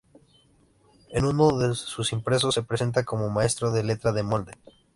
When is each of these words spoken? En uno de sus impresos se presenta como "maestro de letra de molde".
En 1.11 1.25
uno 1.25 1.59
de 1.59 1.75
sus 1.75 2.11
impresos 2.11 2.55
se 2.55 2.63
presenta 2.63 3.03
como 3.03 3.29
"maestro 3.29 3.69
de 3.69 3.83
letra 3.83 4.11
de 4.11 4.23
molde". 4.23 4.53